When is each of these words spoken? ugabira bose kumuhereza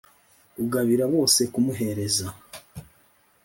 ugabira 0.63 1.05
bose 1.13 1.39
kumuhereza 1.53 2.27